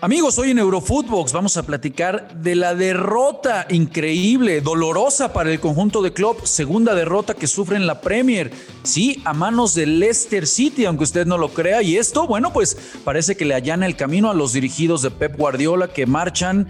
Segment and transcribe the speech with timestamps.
[0.00, 6.02] Amigos, hoy en Eurofootbox vamos a platicar de la derrota increíble, dolorosa para el conjunto
[6.02, 8.52] de club, segunda derrota que sufre en la Premier,
[8.84, 12.78] sí, a manos del Leicester City, aunque usted no lo crea, y esto, bueno, pues
[13.04, 16.68] parece que le allana el camino a los dirigidos de Pep Guardiola que marchan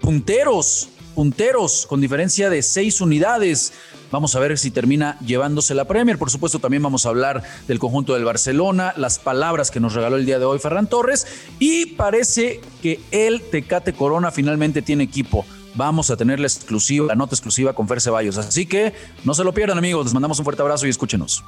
[0.00, 3.72] punteros, punteros, con diferencia de seis unidades.
[4.10, 6.18] Vamos a ver si termina llevándose la Premier.
[6.18, 10.16] Por supuesto, también vamos a hablar del conjunto del Barcelona, las palabras que nos regaló
[10.16, 11.26] el día de hoy Ferran Torres.
[11.58, 15.44] Y parece que el Tecate Corona finalmente tiene equipo.
[15.74, 18.38] Vamos a tener la exclusiva, la nota exclusiva con Fer Ceballos.
[18.38, 18.94] Así que
[19.24, 20.06] no se lo pierdan, amigos.
[20.06, 21.44] Les mandamos un fuerte abrazo y escúchenos.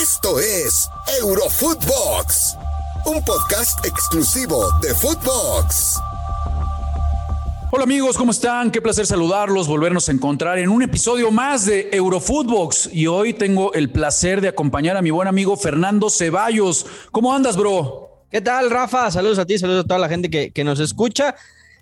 [0.00, 0.88] Esto es
[1.20, 2.56] Eurofootbox,
[3.06, 6.09] un podcast exclusivo de Footbox.
[7.72, 8.72] Hola amigos, ¿cómo están?
[8.72, 12.90] Qué placer saludarlos, volvernos a encontrar en un episodio más de Eurofootbox.
[12.92, 16.84] Y hoy tengo el placer de acompañar a mi buen amigo Fernando Ceballos.
[17.12, 18.24] ¿Cómo andas, bro?
[18.28, 19.08] ¿Qué tal, Rafa?
[19.12, 21.36] Saludos a ti, saludos a toda la gente que, nos escucha.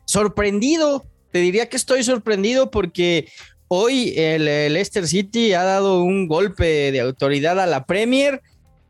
[0.05, 3.27] Sorprendido, te diría que estoy sorprendido porque
[3.69, 8.42] hoy el, el Leicester City ha dado un golpe de autoridad a la Premier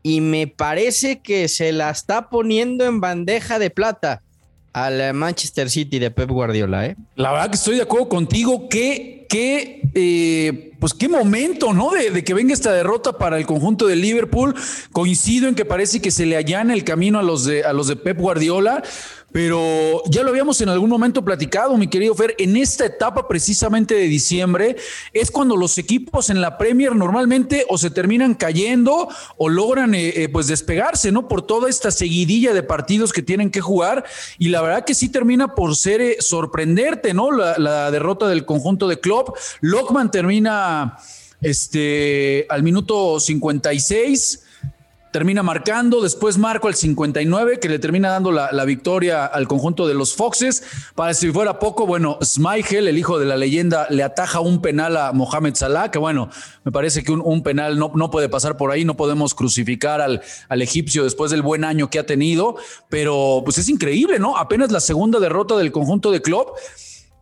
[0.03, 4.21] y me parece que se la está poniendo en bandeja de plata
[4.73, 6.95] al Manchester City de Pep Guardiola, ¿eh?
[7.15, 8.69] La verdad que estoy de acuerdo contigo.
[8.69, 11.91] Qué, qué, eh, pues qué momento, ¿no?
[11.91, 14.55] De, que venga esta derrota para el conjunto de Liverpool.
[14.91, 17.87] Coincido en que parece que se le allana el camino a los de, a los
[17.87, 18.83] de Pep Guardiola.
[19.31, 23.93] Pero ya lo habíamos en algún momento platicado, mi querido Fer, en esta etapa precisamente
[23.93, 24.75] de diciembre
[25.13, 29.07] es cuando los equipos en la Premier normalmente o se terminan cayendo
[29.37, 31.27] o logran eh, eh, pues despegarse, ¿no?
[31.27, 34.03] Por toda esta seguidilla de partidos que tienen que jugar
[34.39, 37.31] y la verdad que sí termina por ser eh, sorprenderte, ¿no?
[37.31, 39.18] La, la, derrota del conjunto de Klopp.
[39.61, 40.97] Lockman termina
[41.41, 44.45] este, al minuto 56
[45.11, 49.93] termina marcando, después Marco al 59, que le termina dando la, victoria al conjunto de
[49.93, 50.63] los Foxes.
[50.95, 54.97] Para si fuera poco, bueno, Smigel, el hijo de la leyenda, le ataja un penal
[54.97, 56.29] a Mohamed Salah, que bueno,
[56.63, 60.21] me parece que un, penal no, no, puede pasar por ahí, no podemos crucificar al,
[60.47, 62.57] al egipcio después del buen año que ha tenido,
[62.89, 64.37] pero pues es increíble, ¿no?
[64.37, 66.57] Apenas la segunda derrota del conjunto de Klopp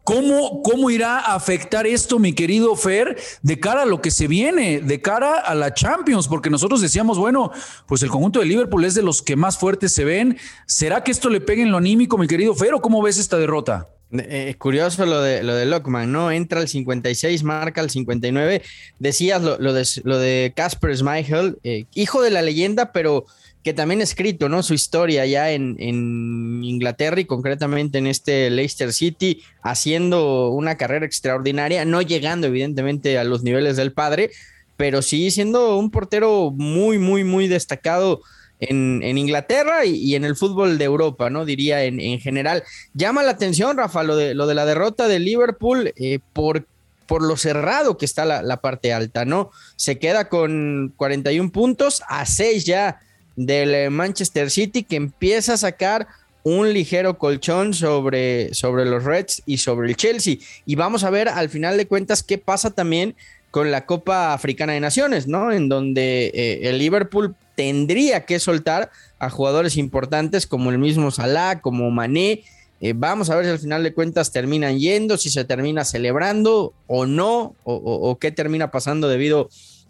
[0.08, 4.30] ¿Cómo, ¿Cómo irá a afectar esto, mi querido Fer, de cara a lo que se
[4.30, 6.30] viene, de cara a la Champions?
[6.30, 7.52] Porque nosotros decíamos, bueno,
[7.88, 10.38] pues el conjunto de Liverpool es de los que más fuertes se ven.
[10.66, 13.38] ¿Será que esto le pegue en lo anímico, mi querido Fer, o cómo ves esta
[13.38, 13.90] derrota?
[14.14, 16.32] Eh, curioso lo de lo de Lockman, ¿no?
[16.32, 18.62] Entra al 56, marca al 59.
[19.00, 23.26] Decías lo, lo de lo de Casper Schmeichel, eh, hijo de la leyenda, pero
[23.64, 24.64] que también ha escrito, ¿no?
[24.64, 31.86] Su historia ya en, Inglaterra y concretamente en este Leicester City, haciendo una carrera extraordinaria,
[31.86, 34.32] no llegando evidentemente a los niveles del padre,
[34.78, 38.22] pero sí siendo un portero muy, muy, muy destacado
[38.60, 41.46] en, Inglaterra y, en el fútbol de Europa, ¿no?
[41.46, 42.64] Diría en, general.
[42.94, 46.66] Llama la atención, Rafa, lo de, lo de la derrota de Liverpool eh, por,
[47.06, 49.52] por lo cerrado que está la, la, parte alta, ¿no?
[49.76, 53.00] Se queda con 41 puntos, a 6 ya
[53.38, 56.08] del eh, Manchester City que empieza a sacar
[56.44, 60.38] un ligero colchón sobre, sobre los Reds y sobre el Chelsea.
[60.66, 63.16] Y vamos a ver al final de cuentas qué pasa también
[63.52, 65.52] con la Copa Africana de Naciones, ¿no?
[65.52, 71.60] En donde eh, el Liverpool tendría que soltar a jugadores importantes como el mismo Salah,
[71.62, 72.44] como Mané.
[72.80, 76.74] Eh, vamos a ver si al final de cuentas terminan yendo, si se termina celebrando
[76.88, 79.50] o no, o, o qué termina pasando debido a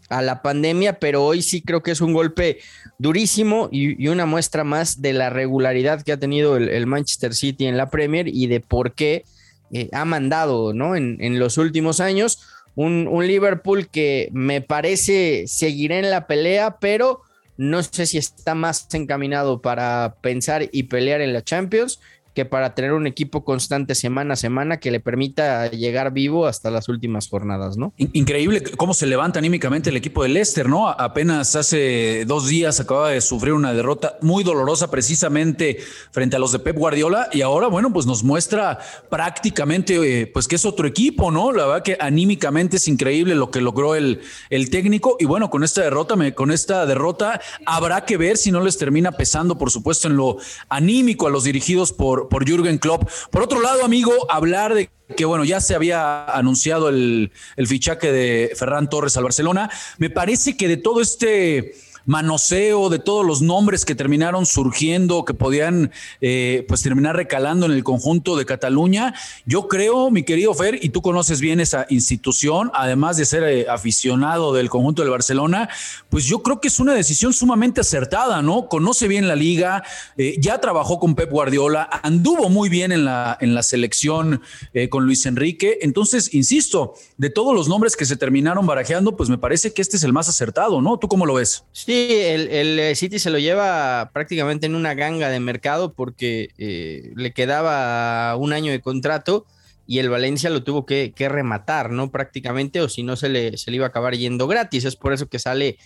[0.09, 2.59] la pandemia, pero hoy sí creo que es un golpe
[2.97, 7.78] durísimo y, una muestra más de la regularidad que ha tenido el, Manchester City en
[7.78, 9.25] la Premier y de por qué
[9.72, 10.95] eh, ha mandado ¿no?
[10.95, 12.40] en, los últimos años.
[12.75, 17.22] Un, un, Liverpool que me parece seguirá en la pelea, pero
[17.57, 22.00] no sé si está más encaminado para pensar y pelear en la Champions
[22.38, 26.70] que para tener un equipo constante semana a semana que le permita llegar vivo hasta
[26.70, 27.94] las últimas jornadas, ¿no?
[27.98, 30.88] Increíble cómo se levanta anímicamente el equipo de Leicester, ¿no?
[30.88, 35.80] Apenas hace dos días acaba de sufrir una derrota muy dolorosa precisamente
[36.12, 38.78] frente a los de Pep Guardiola y ahora, bueno, pues nos muestra
[39.10, 41.51] prácticamente, eh, pues que es otro equipo, ¿no?
[41.51, 45.63] La verdad que anímicamente es increíble lo que logró el, el técnico y bueno, con
[45.63, 50.07] esta derrota, con esta derrota habrá que ver si no les termina pesando, por supuesto,
[50.07, 50.38] en lo
[50.69, 53.09] anímico a los dirigidos por por, Jürgen Klopp.
[53.31, 58.12] Por otro lado, amigo, hablar de que bueno, ya se había anunciado el, el fichaje
[58.12, 59.69] de Ferran Torres al Barcelona.
[59.97, 61.75] Me parece que de todo este
[62.07, 67.74] manoseo de todos los nombres que terminaron surgiendo, que podían eh, pues terminar recalando en
[67.74, 69.13] el conjunto de Cataluña.
[69.45, 73.68] Yo creo, mi querido Fer, y tú conoces bien esa institución, además de ser eh,
[73.69, 75.69] aficionado del conjunto del Barcelona,
[76.09, 78.69] pues yo creo que es una decisión sumamente acertada, ¿no?
[78.69, 79.83] Conoce bien la liga,
[80.18, 84.42] eh, ya trabajó con Pep Guardiola, anduvo muy bien en la, en la selección
[84.89, 85.80] con Luis Enrique.
[85.81, 89.98] Entonces, insisto, de todos los nombres que se terminaron barajeando, pues me parece que este
[89.98, 90.98] es el más acertado, ¿no?
[90.98, 91.63] ¿Tú cómo lo ves?
[91.74, 97.11] Sí, el, eh, City se lo lleva prácticamente en una ganga de mercado porque eh,
[97.15, 99.45] le quedaba un año de contrato
[99.85, 102.11] y el Valencia lo tuvo que, rematar, ¿no?
[102.11, 104.83] Prácticamente, o si no se le, se le iba a acabar yendo gratis.
[104.83, 105.77] Es por eso que sale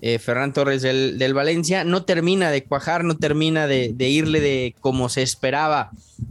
[0.00, 5.08] eh, Ferran Torres del, Valencia, no termina de cuajar, no termina de, irle de como
[5.08, 5.90] se esperaba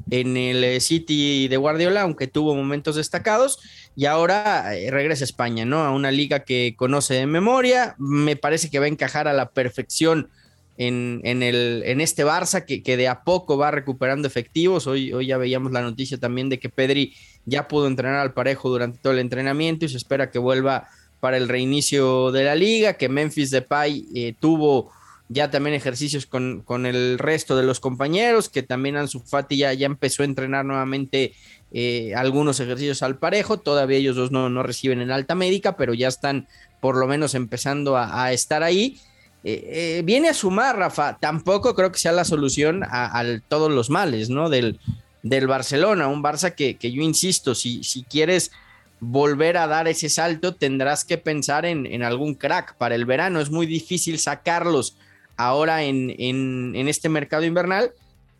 [0.10, 3.60] en el eh, City de Guardiola, aunque tuvo momentos destacados,
[3.96, 5.80] y ahora eh, regresa a España, ¿no?
[5.80, 9.50] A una liga que conoce de memoria, me parece que va a encajar a la
[9.50, 10.30] perfección
[10.78, 15.28] en, el, en este Barça, que, que, de a poco va recuperando efectivos, hoy, hoy
[15.28, 17.16] ya veíamos la noticia también de que Pedri
[17.46, 20.88] ya pudo entrenar al parejo durante todo el entrenamiento y se espera que vuelva
[21.20, 24.92] para el reinicio de la liga, que Memphis Depay eh, tuvo
[25.30, 29.74] ya también ejercicios con, con, el resto de los compañeros, que también Ansu Fati ya,
[29.74, 31.34] ya empezó a entrenar nuevamente
[31.72, 35.94] eh, algunos ejercicios al parejo, todavía ellos dos no, no, reciben en alta médica, pero
[35.94, 36.48] ya están
[36.80, 39.00] por lo menos empezando a, estar ahí.
[39.44, 44.30] Eh, viene a sumar, Rafa, tampoco creo que sea la solución a, todos los males,
[44.30, 44.50] ¿no?
[44.50, 44.80] Del,
[45.24, 48.52] del Barcelona, un Barça que, que yo insisto, si, si quieres
[49.00, 53.40] volver a dar ese salto, tendrás que pensar en, algún crack para el verano.
[53.40, 54.98] Es muy difícil sacarlos
[55.36, 57.92] ahora en, este mercado invernal.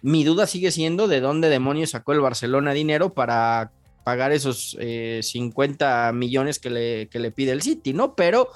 [0.02, 3.72] Mi duda sigue siendo de dónde demonios sacó el Barcelona dinero para
[4.04, 4.78] pagar esos
[5.22, 8.16] 50 eh, millones que le, que le pide el City, ¿no?
[8.16, 8.50] Pero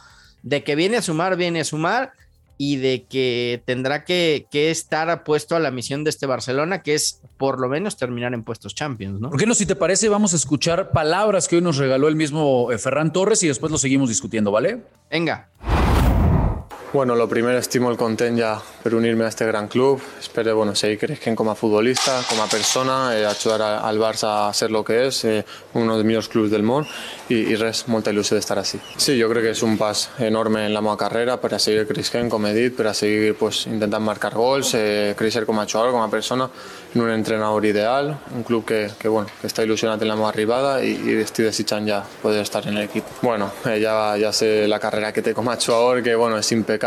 [0.44, 2.14] de que viene a sumar, viene a sumar
[2.64, 7.20] y de que tendrá que, estar apuesto a la misión de este Barcelona, que es
[7.38, 9.32] por lo menos terminar en puestos Champions, ¿no?
[9.32, 9.56] ¿Por qué no?
[9.56, 13.12] Si te parece, vamos a escuchar palabras que hoy nos regaló el mismo eh, Ferran
[13.12, 14.84] Torres y después lo seguimos discutiendo, ¿vale?
[15.10, 15.50] Venga.
[16.94, 20.02] Bueno, lo primero estimo el content ya per unirme a este gran club.
[20.20, 24.84] Espero bueno, seguir creciendo como futbolista, como persona, eh, ayudar al Barça a ser lo
[24.84, 26.90] que es, eh, uno de los clubes del mundo
[27.30, 28.78] y, y res, molta ilusión de estar así.
[28.98, 32.30] Sí, yo creo que es un pas enorme en la meva carrera para seguir creciendo
[32.30, 36.50] como he dit, para seguir pues, intentant marcar gols, eh, crecer como jugador, como persona,
[36.94, 40.84] en un entrenador ideal, un club que, que, bueno, que ilusionado en la meva arribada
[40.84, 43.08] y, y estic desitjant ja poder estar en el equipo.
[43.22, 46.52] Bueno, eh, ja, ja sé la carrera que té com a jugador, que bueno, és
[46.52, 46.81] impecable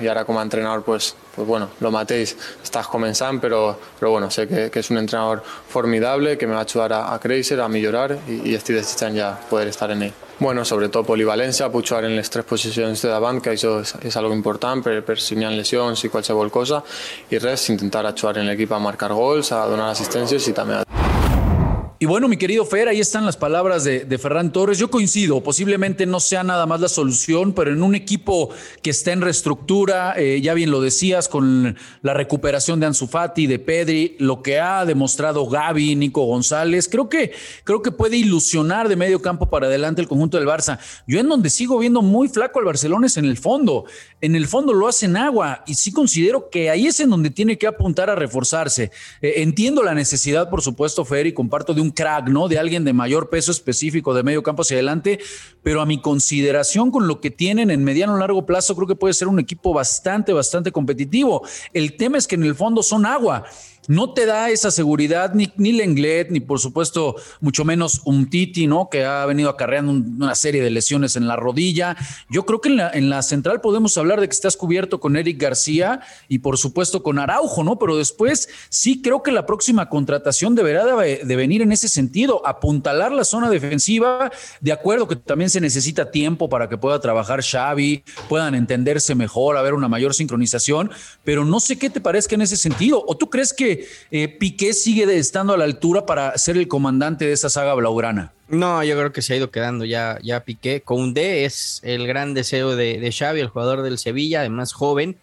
[0.00, 4.46] y ahora como entrenador pues, pues bueno, lo matéis, estás comenzando, pero, pero bueno, sé
[4.46, 8.18] que, es un entrenador formidable que me va a ayudar a, a crecer, a mejorar
[8.28, 10.12] y, y estoy deseando ya poder estar en él.
[10.40, 14.16] Bueno, sobre todo polivalencia, puc en les tres posicions de davant, que això és, és
[14.16, 16.82] algo important per, per si n'hi ha lesions i cosa,
[17.30, 20.97] i res, intentar jugar en l'equip a marcar gols, a donar assistències i també a
[22.00, 24.78] Y bueno, mi querido Fer, ahí están las palabras de, Ferran Torres.
[24.78, 28.50] Yo coincido, posiblemente no sea nada más la solución, pero en un equipo
[28.82, 33.48] que está en reestructura, eh, ya bien lo decías, con la recuperación de Ansu Fati,
[33.48, 37.32] de Pedri, lo que ha demostrado Gaby, Nico González, creo que,
[37.64, 40.78] creo que puede ilusionar de medio campo para adelante el conjunto del Barça.
[41.08, 43.86] Yo en donde sigo viendo muy flaco al Barcelona es en el fondo.
[44.20, 47.58] En el fondo lo hacen agua y sí considero que ahí es en donde tiene
[47.58, 48.92] que apuntar a reforzarse.
[49.20, 52.48] Eh, entiendo la necesidad, por supuesto, Fer, y comparto de un crack, ¿no?
[52.48, 55.18] De alguien de mayor peso específico de medio campo hacia adelante,
[55.62, 58.96] pero a mi consideración con lo que tienen en mediano o largo plazo, creo que
[58.96, 61.42] puede ser un equipo bastante, bastante competitivo.
[61.72, 63.44] El tema es que en el fondo son agua
[63.88, 68.66] no te da esa seguridad ni, ni Lenglet, ni por supuesto, mucho menos un Titi,
[68.66, 68.88] ¿no?
[68.90, 71.96] Que ha venido acarreando una serie de lesiones en la rodilla.
[72.28, 75.16] Yo creo que en la, en la central podemos hablar de que estás cubierto con
[75.16, 77.78] Eric García y por supuesto con Araujo, ¿no?
[77.78, 82.46] Pero después sí creo que la próxima contratación deberá de, de venir en ese sentido,
[82.46, 87.42] apuntalar la zona defensiva, de acuerdo que también se necesita tiempo para que pueda trabajar
[87.42, 90.90] Xavi, puedan entenderse mejor, haber una mayor sincronización,
[91.24, 93.02] pero no sé qué te parezca en ese sentido.
[93.06, 93.77] ¿O tú crees que
[94.10, 98.32] eh, Piqué sigue estando a la altura para ser el comandante de esa saga blaugrana.
[98.48, 100.82] No, yo creo que se ha ido quedando ya, ya Piqué.
[101.12, 105.16] D es el gran deseo de, Xavi, el jugador del Sevilla, además joven,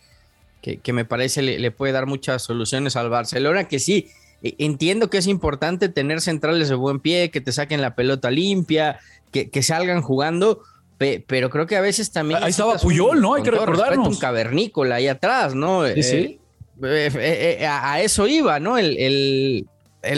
[0.62, 4.10] que, me parece le, puede dar muchas soluciones al Barcelona, que sí,
[4.42, 8.32] e, entiendo que es importante tener centrales de buen pie, que te saquen la pelota
[8.32, 9.00] limpia,
[9.32, 10.64] que, que salgan jugando,
[10.98, 12.42] pero creo que a veces también...
[12.42, 13.34] Ahí estaba Puyol, ¿no?
[13.34, 14.08] Hay que recordarnos.
[14.08, 15.86] un cavernícola ahí atrás, ¿no?
[15.88, 16.16] Sí, sí.
[16.16, 16.40] Eh,
[16.84, 18.78] a eso iba, ¿no?
[18.78, 19.68] El,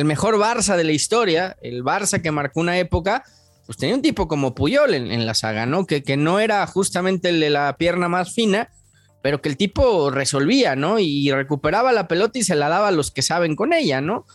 [0.05, 3.23] mejor Barça de la historia, el Barça que marcó una época,
[3.65, 5.85] pues tenía un tipo como Puyol en, la saga, ¿no?
[5.85, 8.69] Que, que, no era justamente el de la pierna más fina,
[9.21, 10.99] pero que el tipo resolvía, ¿no?
[10.99, 14.25] Y recuperaba la pelota y se la daba a los que saben con ella, ¿no?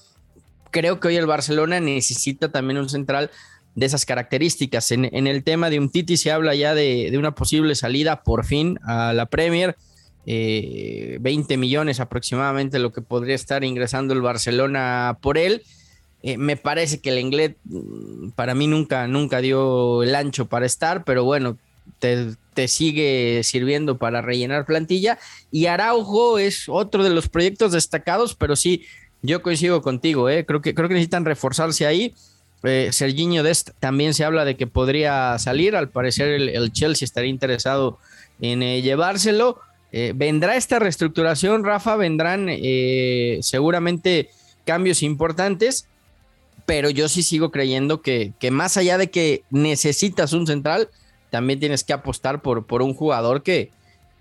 [0.70, 3.30] Creo que hoy el Barcelona necesita también un central
[3.74, 4.90] de esas características.
[4.92, 8.78] En, el tema de un Titi se habla ya de, una posible salida por fin
[8.84, 9.76] a la Premier.
[10.24, 15.62] 20 eh, millones aproximadamente lo que podría estar ingresando el Barcelona por él.
[16.22, 20.66] Eh, me parece que el inglés mm, para mí nunca, nunca dio el ancho para
[20.66, 21.58] estar, pero bueno,
[21.98, 25.18] te, sigue sirviendo para rellenar plantilla.
[25.50, 28.84] Y Araujo es otro de los proyectos destacados, pero sí,
[29.22, 30.44] yo coincido contigo, ¿eh?
[30.44, 32.14] creo, que, creo que necesitan reforzarse ahí.
[32.64, 37.30] Eh, Serginho Dest también se habla de que podría salir, al parecer el, Chelsea estaría
[37.30, 37.98] interesado
[38.40, 39.58] en eh, llevárselo.
[40.14, 42.48] Vendrá esta reestructuración, Rafa, vendrán
[43.40, 44.30] seguramente
[44.64, 45.86] cambios importantes
[46.66, 50.88] pero yo sí sigo creyendo que, que, más allá de que necesitas un central,
[51.30, 53.70] también tienes que apostar por, por un jugador que,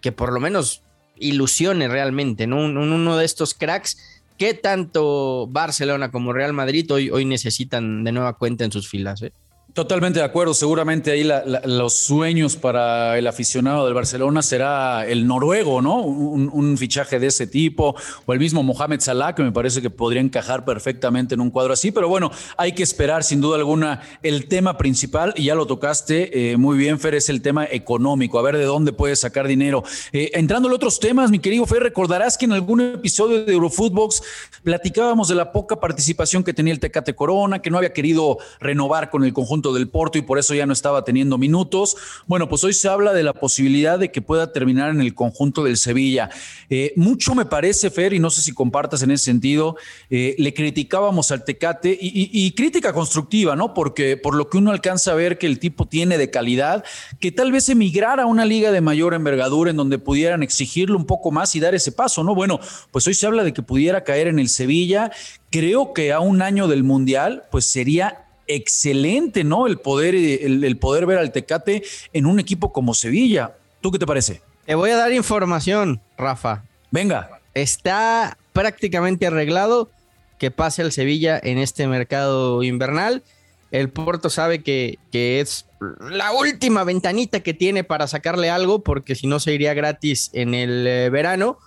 [0.01, 0.81] que por lo menos
[1.17, 2.57] ilusione realmente, ¿no?
[2.57, 3.97] uno de estos cracks
[4.37, 9.21] que tanto Barcelona como Real Madrid hoy, hoy necesitan de nueva cuenta en sus filas.
[9.21, 9.31] ¿eh?
[9.73, 10.53] Totalmente de acuerdo.
[10.53, 11.23] Seguramente ahí
[11.63, 16.01] los sueños para el aficionado del Barcelona será el noruego, ¿no?
[16.01, 20.21] Un, fichaje de ese tipo, o el mismo Mohamed Salah, que me parece que podría
[20.21, 21.91] encajar perfectamente en un cuadro así.
[21.91, 26.51] Pero bueno, hay que esperar sin duda alguna el tema principal, y ya lo tocaste
[26.51, 29.83] eh, muy bien, Fer, es el tema económico, a ver de dónde puedes sacar dinero.
[30.11, 34.23] Eh, entrando en otros temas, mi querido Fer, recordarás que en algún episodio de Eurofootbox
[34.63, 39.09] platicábamos de la poca participación que tenía el Tecate Corona, que no había querido renovar
[39.09, 41.95] con el conjunto del Porto y por eso ya no estaba teniendo minutos.
[42.25, 45.63] Bueno, pues hoy se habla de la posibilidad de que pueda terminar en el conjunto
[45.63, 46.31] del Sevilla.
[46.69, 49.75] Eh, mucho me parece, Fer, y no sé si compartas en ese sentido,
[50.09, 53.73] eh, le criticábamos al Tecate y, crítica constructiva, ¿no?
[53.73, 56.83] Porque por lo que uno alcanza a ver que el tipo tiene de calidad,
[57.19, 61.05] que tal vez emigrara a una liga de mayor envergadura en donde pudieran exigirlo un
[61.05, 62.33] poco más y dar ese paso, ¿no?
[62.33, 62.59] Bueno,
[62.91, 65.11] pues hoy se habla de que pudiera caer en el Sevilla.
[65.49, 69.67] Creo que a un año del Mundial, pues sería excelente, ¿no?
[69.67, 71.83] El poder, el, poder ver al Tecate
[72.13, 73.55] en un equipo como Sevilla.
[73.81, 74.41] ¿Tú qué te parece?
[74.65, 76.63] Te voy a dar información, Rafa.
[76.91, 77.39] Venga.
[77.53, 79.89] Está prácticamente arreglado
[80.37, 83.23] que pase al Sevilla en este mercado invernal.
[83.71, 85.65] El Porto sabe que, que, es
[85.99, 90.53] la última ventanita que tiene para sacarle algo, porque si no se iría gratis en
[90.53, 91.57] el eh, verano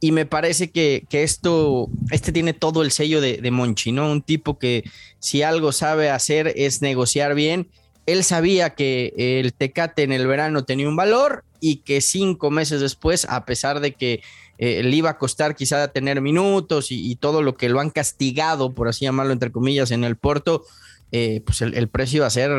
[0.00, 4.10] y me parece que, esto, este tiene todo el sello de, de, Monchi, ¿no?
[4.10, 4.84] Un tipo que
[5.18, 7.68] si algo sabe hacer es negociar bien.
[8.06, 12.80] Él sabía que el Tecate en el verano tenía un valor y que cinco meses
[12.80, 14.22] después, a pesar de que
[14.58, 17.90] eh, le iba a costar quizá tener minutos y, y, todo lo que lo han
[17.90, 20.64] castigado, por así llamarlo entre comillas, en el Porto,
[21.10, 22.50] eh, pues el, precio iba a ser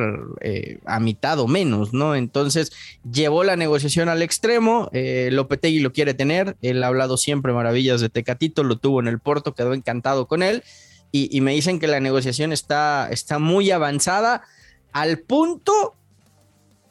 [0.42, 2.16] eh, a mitad o menos, ¿no?
[2.16, 2.72] Entonces
[3.10, 8.02] llevó la negociación al extremo, eh, Lopetegui lo quiere tener, él ha hablado siempre maravillas
[8.02, 10.64] de Tecatito, lo tuvo en el Porto, quedó encantado con él,
[11.12, 14.44] y, me dicen que la negociación está, está muy avanzada
[14.92, 15.96] al punto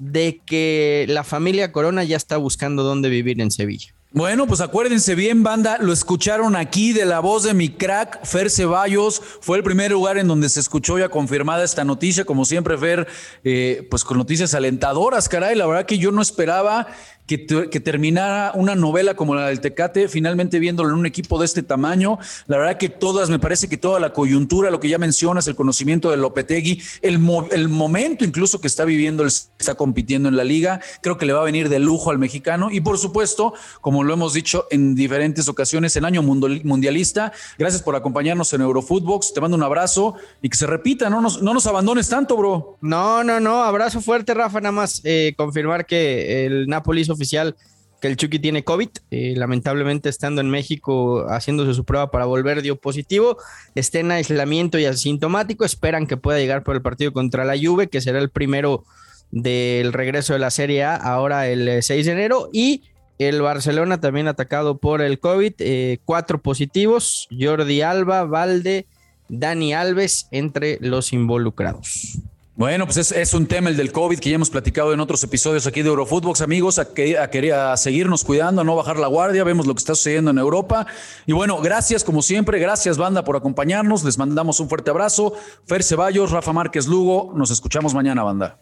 [0.00, 3.94] de que la familia Corona ya está buscando dónde vivir en Sevilla.
[4.10, 8.48] Bueno, pues acuérdense bien, banda, lo escucharon aquí de la voz de mi crack, Fer
[8.48, 9.20] Ceballos.
[9.42, 12.24] Fue el primer lugar en donde se escuchó ya confirmada esta noticia.
[12.24, 13.06] Como siempre, Fer,
[13.44, 15.54] eh, pues con noticias alentadoras, caray.
[15.56, 16.86] La verdad que yo no esperaba
[17.28, 21.62] que, terminara una novela como la del Tecate, finalmente viéndolo en un equipo de este
[21.62, 22.18] tamaño.
[22.46, 25.54] La verdad que todas, me parece que toda la coyuntura, lo que ya mencionas, el
[25.54, 27.20] conocimiento de Lopetegui, el,
[27.52, 31.42] el momento incluso que está viviendo, está compitiendo en la liga, creo que le va
[31.42, 32.70] a venir de lujo al mexicano.
[32.70, 37.32] Y por supuesto, como lo hemos dicho en diferentes ocasiones, el año mundialista.
[37.58, 39.34] Gracias por acompañarnos en Eurofootbox.
[39.34, 42.78] Te mando un abrazo y que se repita, no nos, no nos abandones tanto, bro.
[42.80, 43.62] No, no, no.
[43.62, 44.60] Abrazo fuerte, Rafa.
[44.60, 47.56] Nada más eh, confirmar que el Napoli hizo oficial
[48.00, 48.88] que el Chucky tiene COVID.
[49.10, 53.38] Eh, lamentablemente, estando en México haciéndose su prueba para volver, dio positivo.
[53.74, 55.64] Está en aislamiento y asintomático.
[55.64, 58.84] Esperan que pueda llegar por el partido contra la Juve, que será el primero
[59.30, 62.48] del regreso de la Serie A, ahora el 6 eh, de enero.
[62.52, 62.82] Y
[63.18, 65.54] el Barcelona también atacado por el COVID.
[65.58, 68.86] Eh, cuatro positivos: Jordi Alba, Valde,
[69.28, 72.20] Dani Alves, entre los involucrados.
[72.58, 75.68] Bueno, pues es, un tema el del COVID que ya hemos platicado en otros episodios
[75.68, 79.64] aquí de Eurofootbox, amigos, a, que, a, seguirnos cuidando, a no bajar la guardia, vemos
[79.64, 80.84] lo que está sucediendo en Europa.
[81.24, 85.34] Y bueno, gracias como siempre, gracias banda por acompañarnos, les mandamos un fuerte abrazo.
[85.66, 88.58] Fer Ceballos, Rafa Márquez Lugo, nos escuchamos mañana, banda.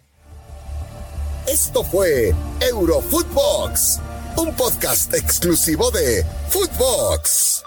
[1.49, 2.35] Esto fue
[2.71, 4.01] Eurofootbox,
[4.37, 7.66] un podcast exclusivo de Footbox.